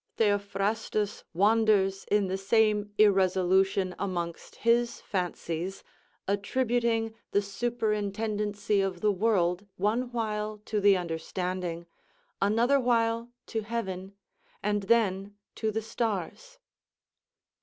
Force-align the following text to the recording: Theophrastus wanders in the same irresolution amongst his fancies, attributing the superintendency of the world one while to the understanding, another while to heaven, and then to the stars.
Theophrastus 0.17 1.25
wanders 1.31 2.05
in 2.09 2.25
the 2.25 2.35
same 2.35 2.91
irresolution 2.97 3.93
amongst 3.99 4.55
his 4.55 4.99
fancies, 4.99 5.83
attributing 6.27 7.13
the 7.33 7.41
superintendency 7.43 8.81
of 8.81 9.01
the 9.01 9.11
world 9.11 9.67
one 9.77 10.11
while 10.11 10.57
to 10.65 10.81
the 10.81 10.97
understanding, 10.97 11.85
another 12.41 12.79
while 12.79 13.29
to 13.45 13.61
heaven, 13.61 14.15
and 14.63 14.81
then 14.89 15.35
to 15.53 15.69
the 15.69 15.83
stars. 15.83 16.57